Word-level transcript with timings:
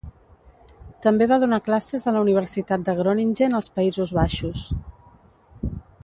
També 1.05 1.25
va 1.31 1.37
donar 1.43 1.59
classes 1.67 2.07
a 2.07 2.13
la 2.15 2.23
Universitat 2.25 2.87
de 2.87 2.95
Groningen 3.01 3.57
als 3.59 3.69
Països 3.75 4.15
Baixos. 4.21 4.63